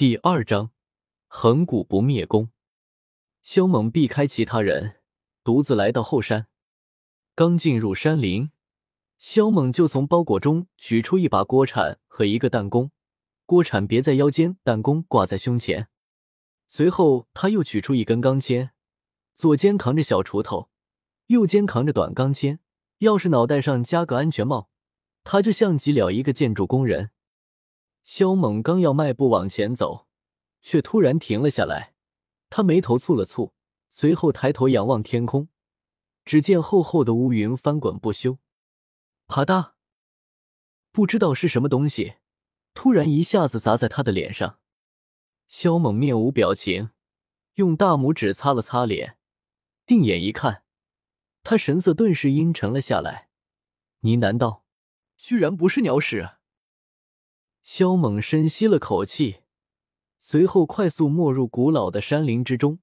[0.00, 0.70] 第二章，
[1.26, 2.48] 恒古不灭功。
[3.42, 5.02] 萧猛避开其他人，
[5.44, 6.46] 独自来到后山。
[7.34, 8.50] 刚进入山林，
[9.18, 12.90] 萧猛就从包裹中取出一把锅铲和一个弹弓，
[13.44, 15.88] 锅铲别在腰间，弹弓挂在胸前。
[16.66, 18.70] 随后，他又取出一根钢钎，
[19.34, 20.70] 左肩扛着小锄头，
[21.26, 22.60] 右肩扛着短钢钎。
[23.00, 24.70] 要是脑袋上加个安全帽，
[25.24, 27.10] 他就像极了一个建筑工人。
[28.12, 30.08] 萧猛刚要迈步往前走，
[30.62, 31.94] 却突然停了下来。
[32.48, 33.52] 他眉头蹙了蹙，
[33.88, 35.48] 随后抬头仰望天空，
[36.24, 38.38] 只见厚厚的乌云翻滚不休。
[39.28, 39.74] 啪嗒，
[40.90, 42.14] 不知道是什么东西，
[42.74, 44.58] 突然一下子砸在他的脸上。
[45.46, 46.90] 萧猛面无表情，
[47.54, 49.18] 用大拇指擦了擦脸，
[49.86, 50.64] 定眼一看，
[51.44, 53.28] 他神色顿时阴沉了下来，
[54.00, 54.64] 呢喃道
[55.16, 56.28] ：“居然不是鸟屎。”
[57.62, 59.40] 萧猛深吸了口气，
[60.18, 62.80] 随后快速没入古老的山林之中。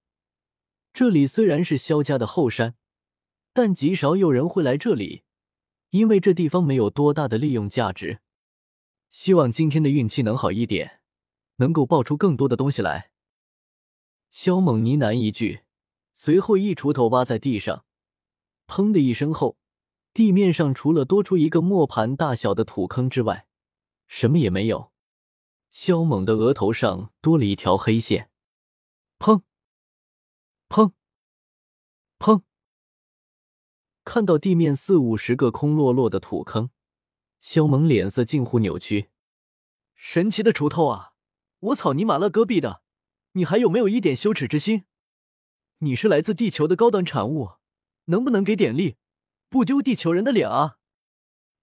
[0.93, 2.75] 这里虽然是萧家的后山，
[3.53, 5.23] 但极少有人会来这里，
[5.89, 8.19] 因为这地方没有多大的利用价值。
[9.09, 11.01] 希望今天的运气能好一点，
[11.57, 13.11] 能够爆出更多的东西来。
[14.29, 15.61] 萧猛呢喃一句，
[16.13, 17.85] 随后一锄头挖在地上，
[18.67, 19.57] 砰的一声后，
[20.13, 23.47] 地面上除了多出一个磨盘大小的土坑之外，
[24.07, 24.91] 什么也没有，
[25.69, 28.31] 萧猛的额头上多了一条黑线。
[29.19, 29.41] 砰！
[30.69, 30.93] 砰！
[32.17, 32.41] 砰！
[34.03, 36.69] 看到地面四五十个空落落的土坑，
[37.39, 39.09] 萧猛脸色近乎扭曲。
[39.93, 41.13] 神奇的锄头啊！
[41.59, 42.81] 我草你妈了戈壁的！
[43.33, 44.85] 你还有没有一点羞耻之心？
[45.79, 47.53] 你是来自地球的高端产物，
[48.05, 48.97] 能不能给点力，
[49.49, 50.77] 不丢地球人的脸啊？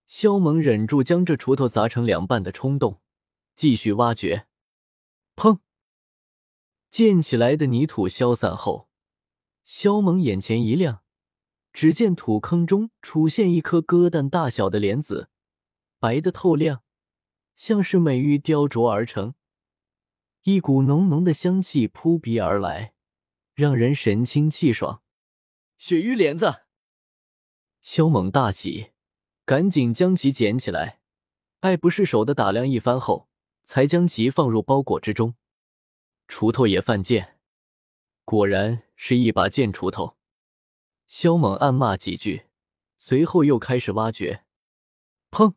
[0.06, 3.00] 萧猛忍住将这锄头砸成两半的冲动，
[3.54, 4.46] 继续挖掘。
[5.36, 5.60] 砰！
[6.90, 8.88] 溅起来的泥土消散后，
[9.64, 11.02] 萧猛眼前一亮，
[11.72, 15.28] 只见土坑中出现一颗鸽蛋大小的莲子，
[15.98, 16.84] 白的透亮，
[17.56, 19.34] 像是美玉雕琢而成。
[20.42, 22.94] 一股浓浓的香气扑鼻而来，
[23.54, 25.02] 让人神清气爽。
[25.78, 26.66] 雪玉莲子，
[27.80, 28.93] 萧猛大喜。
[29.46, 31.00] 赶紧将其捡起来，
[31.60, 33.28] 爱不释手的打量一番后，
[33.62, 35.34] 才将其放入包裹之中。
[36.26, 37.38] 锄头也犯贱，
[38.24, 40.16] 果然是一把贱锄头。
[41.06, 42.46] 萧猛暗骂几句，
[42.96, 44.46] 随后又开始挖掘。
[45.30, 45.54] 砰！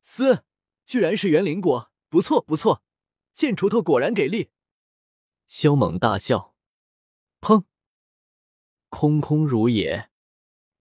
[0.00, 0.44] 嘶，
[0.86, 2.82] 居然是园林果，不错不错，
[3.34, 4.50] 贱锄头果然给力。
[5.46, 6.54] 萧猛大笑。
[7.42, 7.64] 砰！
[8.88, 10.08] 空空如也。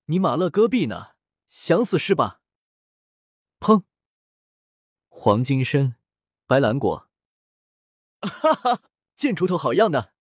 [0.05, 1.12] 你马勒戈壁呢？
[1.55, 2.41] 想死是吧？
[3.59, 3.83] 砰！
[5.07, 5.95] 黄金参、
[6.47, 7.07] 白兰果，
[8.21, 8.81] 哈哈，
[9.15, 10.15] 贱锄头好样的！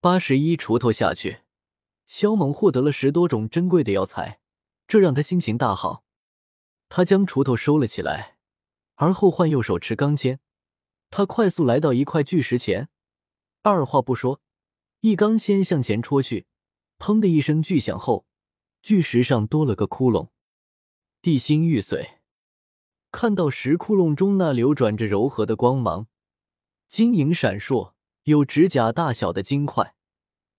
[0.00, 1.42] 八十一锄头下去，
[2.06, 4.40] 肖猛获得了十多种珍贵的药材，
[4.86, 6.04] 这让他心情大好。
[6.88, 8.38] 他将锄头收了起来，
[8.94, 10.38] 而后换右手持钢钎。
[11.10, 12.88] 他快速来到一块巨石前，
[13.62, 14.40] 二话不说，
[15.00, 16.46] 一钢钎向前戳去，
[17.00, 18.28] 砰的一声巨响后。
[18.84, 20.28] 巨石上多了个窟窿，
[21.22, 22.18] 地心玉髓。
[23.10, 26.06] 看到石窟窿中那流转着柔和的光芒，
[26.86, 27.94] 晶莹闪烁，
[28.24, 29.94] 有指甲大小的金块，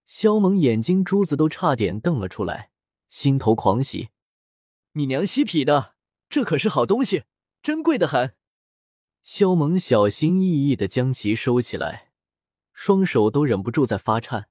[0.08, 2.72] 萧猛眼睛珠子都差点瞪了出来，
[3.10, 4.10] 心头狂喜。
[4.94, 5.94] 你娘西皮的，
[6.28, 7.26] 这可是好东西，
[7.62, 8.34] 珍贵的很。
[9.22, 12.12] 萧猛小心翼翼的将其收起来，
[12.74, 14.50] 双手都忍不住在发颤。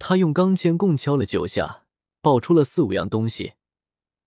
[0.00, 1.81] 他用钢钎共敲了九下。
[2.22, 3.54] 爆出了四五样东西，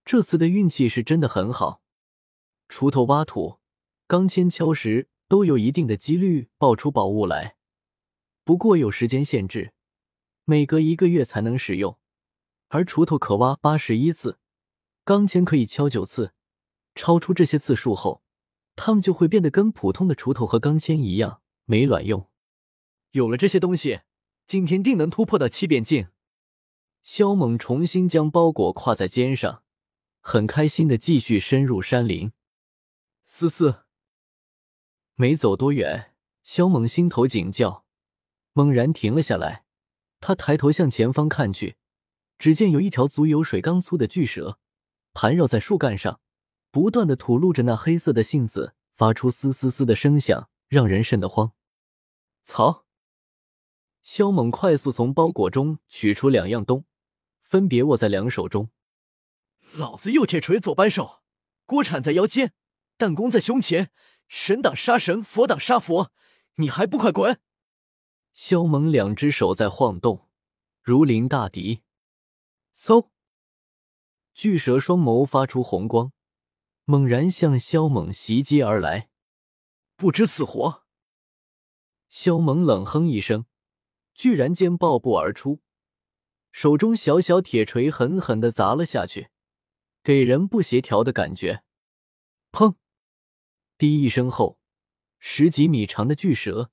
[0.03, 1.81] 这次的运气是真的很好。
[2.67, 3.59] 锄头挖土，
[4.05, 7.55] 钢钎敲石，都有一定的几率爆出宝物来。
[8.43, 9.73] 不过有时间限制，
[10.43, 11.97] 每隔一个月才能使用。
[12.67, 14.39] 而锄头可挖八十一次，
[15.05, 16.33] 钢钎可以敲九次。
[16.95, 18.23] 超出这些次数后，
[18.75, 22.29] 它们就会变得跟普通的锄头和钢钎一样没卵用。
[23.11, 24.01] 有了这些东西，
[24.45, 26.09] 今天定能突破到七变境。
[27.05, 29.61] 萧猛重新将包裹挎在肩上，
[30.21, 32.31] 很开心的继续深入山林。
[33.27, 33.83] 嘶嘶，
[35.13, 37.85] 没走多远，萧猛心头紧叫，
[38.53, 39.65] 猛然停了下来。
[40.19, 41.77] 他抬头向前方看去，
[42.39, 44.57] 只见有一条足有水缸粗的巨蛇
[45.13, 46.19] 盘绕在树干上，
[46.71, 51.51] 不断的吐露着那黑色的信子，发出嘶嘶嘶的声响，让人瘆得慌。
[52.41, 52.87] 操！
[54.01, 56.83] 萧猛快速从包裹中取出两样东。
[57.55, 58.69] 分别握在两手中，
[59.71, 61.21] 老子右铁锤左扳手，
[61.65, 62.51] 锅铲在腰间，
[62.97, 63.91] 弹弓在胸前，
[64.27, 66.11] 神挡杀神，佛挡杀佛，
[66.55, 67.39] 你还不快滚！
[68.33, 70.27] 萧猛两只手在晃动，
[70.81, 71.83] 如临大敌。
[72.75, 73.07] 嗖！
[74.33, 76.11] 巨蛇双眸发出红光，
[76.83, 79.09] 猛然向萧猛袭击而来。
[79.95, 80.83] 不知死活！
[82.09, 83.45] 萧猛冷哼一声，
[84.13, 85.61] 居然间暴步而出，
[86.55, 89.27] 手中小小铁锤狠狠的砸了下去，
[90.01, 91.63] 给人不协调的感觉。
[92.53, 92.75] 砰！
[93.77, 94.57] 滴一声后，
[95.19, 96.71] 十几米长的巨蛇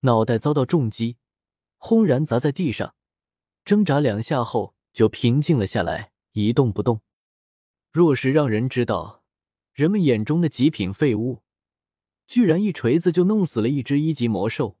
[0.00, 1.16] 脑袋遭到重击，
[1.78, 2.94] 轰然砸在地上，
[3.64, 7.00] 挣扎两下后就平静了下来，一动不动。
[7.90, 9.24] 若是让人知道，
[9.72, 11.42] 人们眼中的极品废物。
[12.26, 14.76] 居然一锤子就弄死了一只一级魔兽，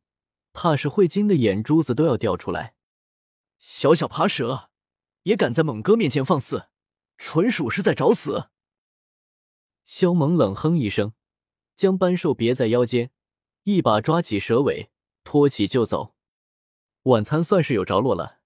[0.52, 2.75] 怕是会惊的眼珠子都要掉出来。
[3.58, 4.70] 小小爬蛇
[5.22, 6.68] 也敢在猛哥面前放肆，
[7.18, 8.50] 纯属是在找死！
[9.84, 11.12] 萧猛冷哼一声，
[11.74, 13.10] 将斑兽别在腰间，
[13.64, 14.90] 一把抓起蛇尾，
[15.24, 16.14] 拖起就走。
[17.04, 18.40] 晚餐算是有着落了。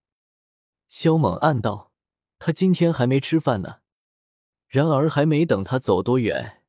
[0.89, 1.93] 萧猛暗道：
[2.39, 3.81] 他今天还没吃饭呢。
[4.69, 6.63] 然而还没等他走多远。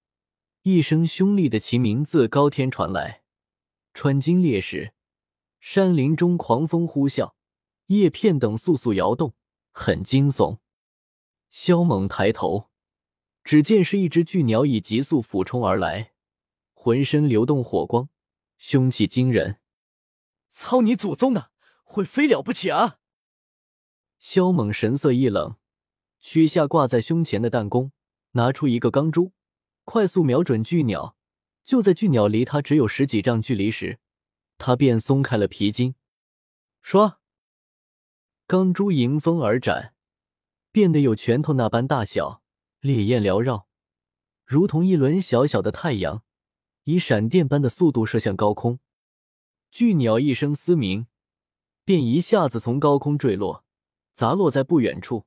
[0.63, 3.23] 一声凶厉的齐名字高天传来，
[3.93, 4.93] 穿金裂石，
[5.59, 7.33] 山林中狂风呼啸，
[7.99, 9.33] 叶片等簌簌摇动，
[9.71, 10.59] 很惊悚。
[11.49, 12.69] 萧猛抬头，
[13.43, 16.13] 只见是一只巨鸟以急速俯冲而来，
[16.73, 18.07] 浑身流动火光，
[18.57, 19.59] 凶气惊人。
[20.47, 21.51] 操你祖宗的，
[21.83, 22.99] 会飞了不起啊！
[24.17, 25.57] 萧猛神色一冷，
[26.19, 27.91] 取下挂在胸前的弹弓，
[28.31, 29.33] 拿出一个钢珠。
[29.83, 31.17] 快速瞄准巨鸟，
[31.65, 33.99] 就在巨鸟离他只有十几丈距离时，
[34.57, 35.95] 他便松开了皮筋。
[36.83, 37.17] 唰，
[38.51, 39.93] 钢珠迎风而展，
[40.73, 42.43] 变得有拳头那般大小，
[42.81, 43.65] 烈焰缭绕，
[44.43, 46.25] 如同一轮小小的太阳，
[46.83, 48.79] 以闪电般的速度射向高空。
[49.71, 51.07] 巨鸟一声嘶鸣，
[51.85, 53.63] 便一下子从高空坠落，
[54.11, 55.25] 砸落在不远处，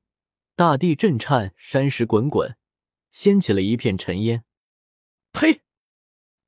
[0.55, 2.55] 大地震颤，山石滚滚，
[3.09, 4.45] 掀起了一片尘烟。
[5.31, 5.61] 呸！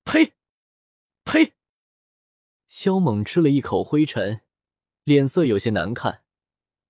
[0.05, 0.33] 呸！
[1.25, 1.53] 呸！
[2.67, 4.41] 萧猛吃了一口灰尘，
[5.03, 6.21] 脸色有些难看。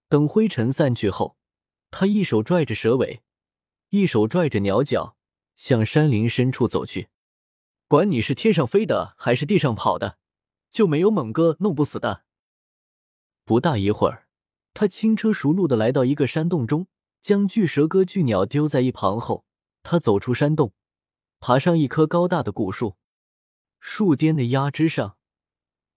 [0.09, 1.38] 等灰尘散去后，
[1.92, 3.21] 他一手拽着蛇尾，
[3.89, 5.15] 一手拽着鸟脚，
[5.56, 7.09] 向山林深处走去。
[7.88, 10.18] 管你是天上飞的还是地上跑的，
[10.71, 12.24] 就没有猛哥弄不死的。
[13.45, 14.27] 不大一会儿，
[14.74, 16.88] 他轻车熟路的来到一个山洞中，
[17.21, 19.45] 将巨蛇哥、巨鸟丢在一旁后，
[19.83, 20.74] 他走出山洞。
[21.39, 22.98] 爬上一棵高大的古树，
[23.80, 25.18] 树巅的压枝上，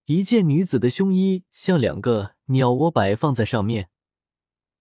[0.05, 3.89] 一件女子的胸衣像两个鸟窝摆放在上面，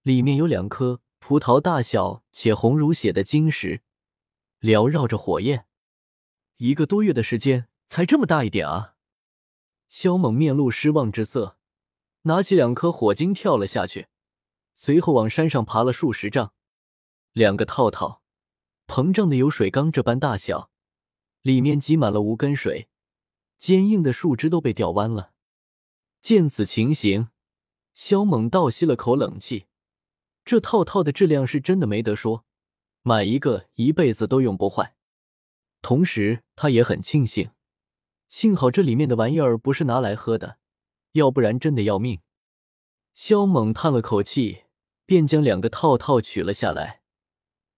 [0.03, 3.83] 里面有两颗葡萄大小且红如血的晶石，
[4.61, 5.67] 缭绕着火焰。
[6.57, 8.95] 一个多月的时间才这么大一点啊！
[9.89, 11.59] 萧猛面露失望之色，
[12.23, 14.09] 拿起两颗火晶跳了下去，
[14.73, 16.55] 随后往山上爬了数十丈，
[17.33, 18.23] 两个套套。
[18.87, 20.71] 膨胀的有水缸这般大小，
[21.43, 22.89] 里面积满了无根水，
[23.57, 25.33] 坚硬的树枝都被吊弯了。
[26.21, 27.29] 见此情形，
[27.95, 29.67] 萧猛倒吸了口冷气。
[30.51, 32.45] 这套套的质量是真的没得说，
[33.03, 34.97] 买一个一辈子都用不坏。
[35.81, 37.53] 同时，他也很庆幸，
[38.29, 40.59] 幸好这里面的玩意儿不是拿来喝的，
[41.13, 42.19] 要不然真的要命。
[43.15, 44.65] 萧猛叹了口气，
[45.07, 47.03] 便将两个套套取了下来。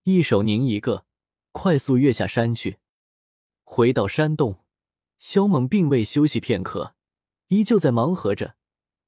[0.05, 1.05] 一手拧一个，
[1.51, 2.79] 快速跃下山去。
[3.65, 4.61] 回到山洞，
[5.19, 6.95] 萧猛并未休息片刻，
[7.49, 8.55] 依旧在忙活着。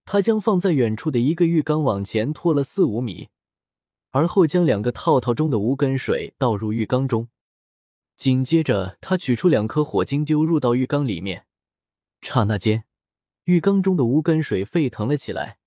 [0.04, 3.30] 他将放在远处的一个浴缸往前拖了四五米，
[4.14, 7.26] 而后将两个套套中的无根水倒入浴缸中。
[8.16, 11.46] 紧接着，他取出两颗火晶丢入到浴缸里面。
[12.22, 12.84] 刹那间，
[13.46, 15.58] 浴缸中的无根水沸腾了起来，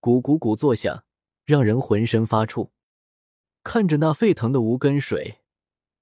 [0.00, 1.04] 咕咕咕作响，
[1.44, 2.70] 让人浑身发怵。
[3.62, 5.42] 看着那沸腾的无根水，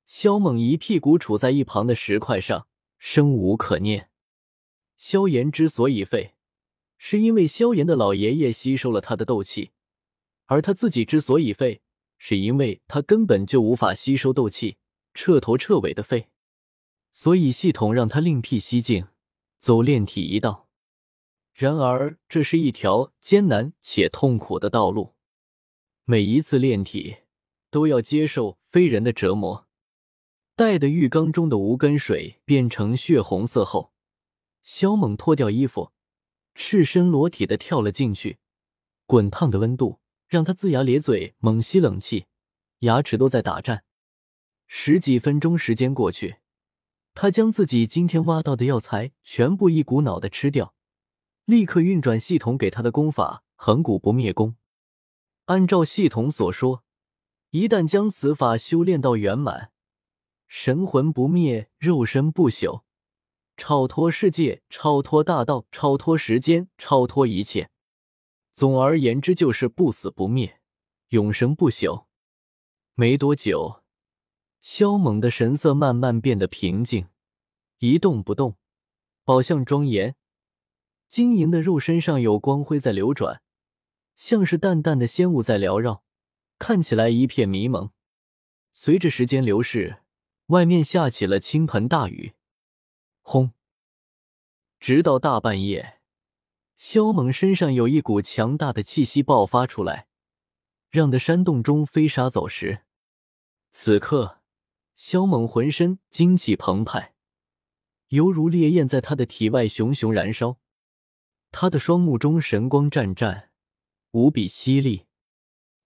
[0.06, 2.66] 萧猛一屁股杵在一旁的石块上，
[2.98, 4.08] 生无可恋。
[4.96, 6.34] 萧炎之所以废，
[6.96, 9.72] 是因为萧炎的老爷爷吸收了他的斗气，
[10.46, 11.82] 而他自己之所以废，
[12.18, 14.78] 是因为他根本就无法吸收斗气，
[15.12, 16.28] 彻头彻尾的废。
[17.10, 19.08] 所以系统让他另辟蹊径，
[19.58, 20.68] 走炼体一道。
[21.52, 25.14] 然而，这是一条艰难且痛苦的道路，
[26.04, 27.18] 每一次炼体。
[27.74, 29.66] 都要接受非人的折磨。
[30.54, 33.92] 待的浴缸中的无根水变成血红色后，
[34.62, 35.90] 萧猛脱掉衣服，
[36.54, 38.38] 赤身裸体的跳了进去。
[39.06, 42.26] 滚烫的温度让他龇牙咧嘴，猛吸冷气，
[42.80, 43.84] 牙齿都在打颤。
[44.66, 46.36] 十几分钟时间过去，
[47.12, 50.74] 他将自己今天挖到的药材全部一股脑的吃掉，
[51.44, 54.56] 立刻运转系统给他的功法“恒古不灭功”。
[55.46, 56.82] 按照系统所说，
[57.50, 59.70] 一旦将此法修炼到圆满，
[60.48, 62.82] 神魂不灭，肉身不朽，
[63.56, 67.70] 超脱世界，超脱大道，超脱时间，超脱一切。
[68.54, 70.60] 总而言之，就是不死不灭，
[71.08, 72.06] 永生不朽。
[72.94, 73.82] 没多久。
[74.60, 77.08] 萧猛的神色慢慢变得平静，
[77.80, 78.56] 一动不动，
[79.24, 80.14] 宝相庄严。
[81.08, 83.42] 晶莹的肉身上有光辉在流转，
[84.14, 86.04] 像是淡淡的仙雾在缭绕，
[86.58, 87.90] 看起来一片迷蒙。
[88.72, 89.98] 随着时间流逝，
[90.46, 92.34] 外面下起了倾盆大雨，
[93.20, 93.52] 轰！
[94.78, 96.00] 直到大半夜，
[96.76, 100.08] 萧猛身上有一股强大的气息爆发出来，
[100.90, 102.82] 让的山洞中飞沙走石。
[103.70, 104.40] 此刻。
[104.96, 107.14] 萧猛浑身精气澎湃，
[108.10, 110.60] 犹如烈焰在他的体外熊熊燃烧。
[111.50, 113.50] 他的双目中神光湛湛，
[114.12, 115.06] 无比犀利。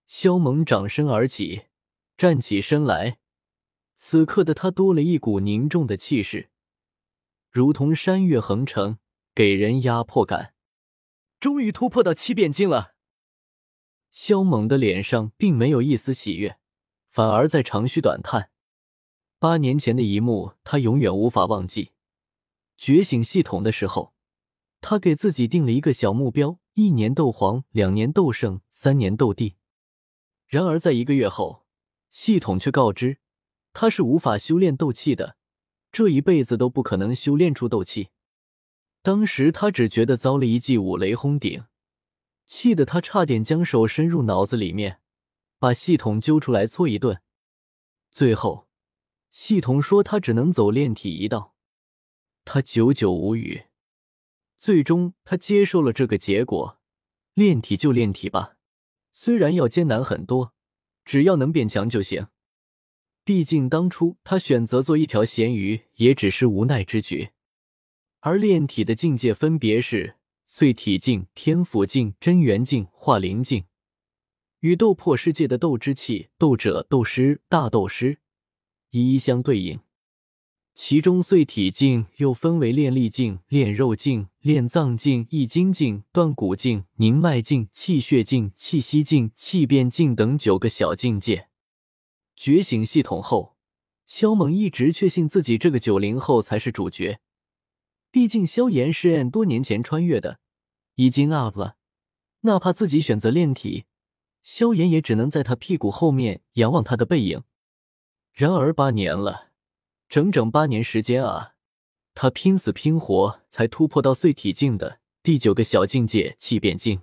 [0.07, 1.69] 萧猛长身而起，
[2.19, 3.19] 站起身来。
[3.97, 6.51] 此刻的他多了一股凝重的气势，
[7.51, 8.99] 如同山岳横城，
[9.35, 10.53] 给人压迫感。
[11.41, 12.95] 终于突破到七变境了。
[14.11, 16.59] 萧猛的脸上并没有一丝喜悦，
[17.09, 18.51] 反而在长吁短叹。
[19.39, 21.93] 八年前的一幕，他永远无法忘记。
[22.77, 24.15] 觉醒系统的时候，
[24.81, 29.55] 他给自己定了一个小目标：一年斗皇，两年斗圣，三年斗帝。
[30.47, 31.67] 然而，在一个月后，
[32.11, 33.19] 系统却告知
[33.73, 35.37] 他是无法修炼斗气的，
[35.93, 38.09] 这一辈子都不可能修炼出斗气。
[39.03, 41.65] 当时他只觉得遭了一记五雷轰顶，
[42.47, 45.01] 气得他差点将手伸入脑子里面，
[45.59, 47.21] 把系统揪出来搓一顿。
[48.11, 48.67] 最后。
[49.31, 51.55] 系统说他只能走炼体一道，
[52.47, 53.65] 他久久无语。
[54.57, 56.81] 最终，他接受了这个结果，
[57.35, 58.57] 炼体就炼体吧，
[59.13, 60.55] 虽然要艰难很多，
[61.05, 62.29] 只要能变强就行。
[63.23, 67.31] 毕竟当初他选择做一条咸鱼，也只是无奈之举。
[68.21, 73.65] 而炼体的境界分别是碎体境、天府境、真元境、化灵境，
[74.61, 78.19] 与斗破世界的斗之气、斗者、斗师、大斗师。
[78.91, 79.81] 一一相对应，
[80.75, 91.49] 其中碎体境又分为炼力境、炼肉境、炼脏境、易筋境、断骨境、凝脉境、气血境、气息境、气变境等九个小境界。
[92.35, 93.57] 觉醒系统后，
[94.07, 97.21] 萧猛一直确信自己这个九零后才是主角。
[98.11, 100.41] 毕竟萧炎是按多年前穿越的，
[100.95, 101.77] 已经 up 了，
[102.41, 103.85] 哪怕自己选择炼体，
[104.43, 107.43] 萧炎也只能在他屁股后面仰望他的背影。
[108.33, 109.51] 然而八年了，
[110.09, 111.55] 整整八年时间啊！
[112.15, 117.03] 他拼死拼活才突破到碎体境的第九个小境界气变境，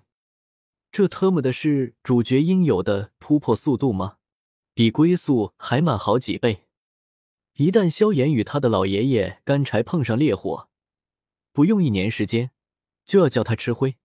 [0.92, 4.18] 这特么的是主角应有的突破速度吗？
[4.74, 6.66] 比龟速还慢好几倍！
[7.54, 10.68] 一旦萧炎与他的老爷爷干柴碰上烈火，
[11.56, 12.52] 不用一年时间
[13.06, 13.96] 就要叫他吃灰。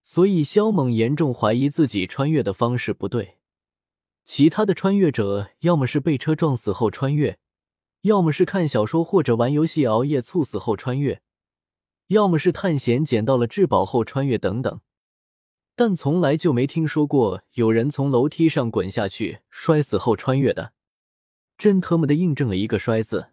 [0.00, 3.38] 所以肖猛严重怀疑自己穿越的方式不对。
[4.22, 7.40] 其他的穿越者，要么是被车撞死后穿越，
[8.02, 11.20] 要么是看小说或者玩游戏熬夜猝死后穿越，
[12.06, 14.80] 要么是探险捡到了至宝后穿越等等，
[15.74, 20.72] 但从来就没听说过有人从楼梯上滚下去摔死后穿越的。
[21.58, 23.32] 真特么的印证了一个“摔”字。